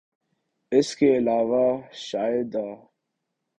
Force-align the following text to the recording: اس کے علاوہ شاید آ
اس 0.71 0.89
کے 0.97 1.07
علاوہ 1.17 1.65
شاید 2.07 2.51
آ 2.55 2.67